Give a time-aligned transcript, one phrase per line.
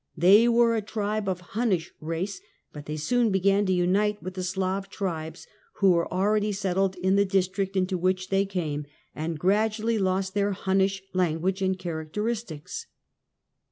[0.17, 2.41] They were a tribe of Hunnish race,
[2.73, 6.95] but they soon began to unite with the Slav tribes who were al ready settled
[6.95, 12.23] in the district into which they came, and gradually lost their Hunnish language and character
[12.23, 12.85] istics.